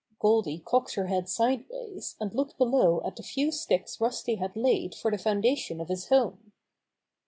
Goldy 0.19 0.57
cocked 0.65 0.95
her 0.95 1.05
head 1.05 1.29
sideways 1.29 2.15
and 2.19 2.33
looked 2.33 2.57
below 2.57 3.03
at 3.05 3.17
the 3.17 3.21
few 3.21 3.51
sticks 3.51 4.01
Rusty 4.01 4.37
had 4.37 4.55
laid 4.55 4.95
for 4.95 5.11
the 5.11 5.17
foundation 5.19 5.79
of 5.79 5.89
his 5.89 6.07
home. 6.09 6.53